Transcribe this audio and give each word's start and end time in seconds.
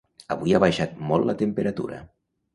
Avui 0.35 0.55
ha 0.55 0.61
baixat 0.63 0.97
molt 1.11 1.29
la 1.31 1.37
temperatura 1.43 2.03